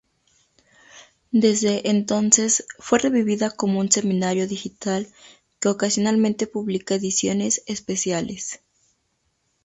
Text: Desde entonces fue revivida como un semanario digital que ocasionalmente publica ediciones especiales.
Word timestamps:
Desde 1.31 1.91
entonces 1.91 2.65
fue 2.79 2.97
revivida 2.97 3.51
como 3.51 3.79
un 3.79 3.91
semanario 3.91 4.47
digital 4.47 5.07
que 5.59 5.69
ocasionalmente 5.69 6.47
publica 6.47 6.95
ediciones 6.95 7.61
especiales. 7.67 8.59